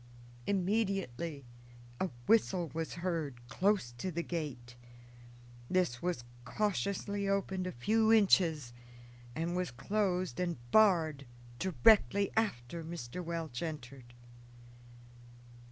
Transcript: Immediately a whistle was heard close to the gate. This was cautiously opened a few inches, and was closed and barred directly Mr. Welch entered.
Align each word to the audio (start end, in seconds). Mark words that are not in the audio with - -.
Immediately 0.47 1.45
a 1.99 2.09
whistle 2.25 2.71
was 2.73 2.95
heard 2.95 3.47
close 3.49 3.91
to 3.99 4.11
the 4.11 4.23
gate. 4.23 4.75
This 5.69 6.01
was 6.01 6.23
cautiously 6.43 7.29
opened 7.29 7.67
a 7.67 7.71
few 7.71 8.11
inches, 8.11 8.73
and 9.35 9.55
was 9.55 9.69
closed 9.69 10.39
and 10.39 10.57
barred 10.71 11.27
directly 11.59 12.31
Mr. 12.35 13.23
Welch 13.23 13.61
entered. 13.61 14.15